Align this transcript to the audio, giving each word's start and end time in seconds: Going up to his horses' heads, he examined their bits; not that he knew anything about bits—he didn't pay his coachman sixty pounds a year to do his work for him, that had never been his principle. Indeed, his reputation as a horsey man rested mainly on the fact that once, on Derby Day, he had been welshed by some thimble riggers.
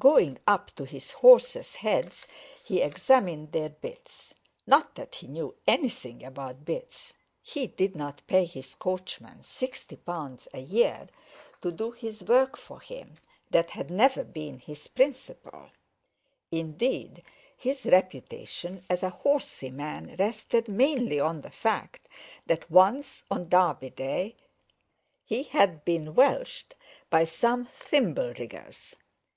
Going 0.00 0.40
up 0.48 0.74
to 0.74 0.84
his 0.84 1.12
horses' 1.12 1.76
heads, 1.76 2.26
he 2.64 2.80
examined 2.82 3.52
their 3.52 3.68
bits; 3.68 4.34
not 4.66 4.96
that 4.96 5.14
he 5.14 5.28
knew 5.28 5.54
anything 5.64 6.24
about 6.24 6.64
bits—he 6.64 7.68
didn't 7.68 8.26
pay 8.26 8.46
his 8.46 8.74
coachman 8.74 9.44
sixty 9.44 9.94
pounds 9.94 10.48
a 10.52 10.58
year 10.58 11.06
to 11.62 11.70
do 11.70 11.92
his 11.92 12.24
work 12.24 12.56
for 12.58 12.80
him, 12.80 13.14
that 13.50 13.70
had 13.70 13.92
never 13.92 14.24
been 14.24 14.58
his 14.58 14.88
principle. 14.88 15.70
Indeed, 16.50 17.22
his 17.56 17.84
reputation 17.84 18.82
as 18.90 19.04
a 19.04 19.10
horsey 19.10 19.70
man 19.70 20.16
rested 20.18 20.66
mainly 20.66 21.20
on 21.20 21.42
the 21.42 21.50
fact 21.52 22.08
that 22.46 22.72
once, 22.72 23.22
on 23.30 23.48
Derby 23.48 23.90
Day, 23.90 24.34
he 25.24 25.44
had 25.44 25.84
been 25.84 26.16
welshed 26.16 26.74
by 27.08 27.22
some 27.22 27.66
thimble 27.66 28.34
riggers. 28.36 28.96